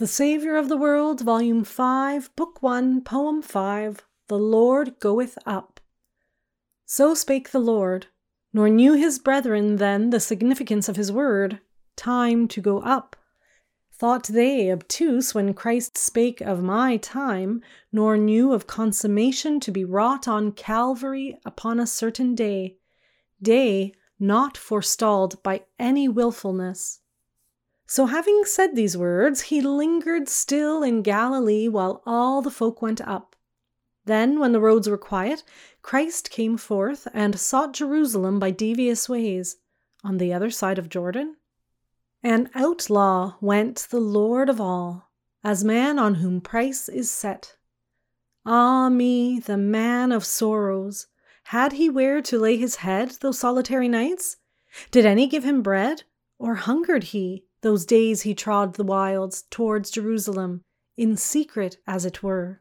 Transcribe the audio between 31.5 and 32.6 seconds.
while all the